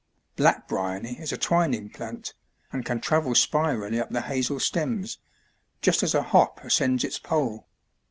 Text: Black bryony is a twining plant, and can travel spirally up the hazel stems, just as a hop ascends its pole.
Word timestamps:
Black 0.35 0.67
bryony 0.67 1.19
is 1.19 1.31
a 1.31 1.37
twining 1.37 1.87
plant, 1.91 2.33
and 2.71 2.83
can 2.83 2.99
travel 2.99 3.35
spirally 3.35 3.99
up 3.99 4.09
the 4.09 4.21
hazel 4.21 4.59
stems, 4.59 5.19
just 5.79 6.01
as 6.01 6.15
a 6.15 6.23
hop 6.23 6.59
ascends 6.63 7.03
its 7.03 7.19
pole. 7.19 7.67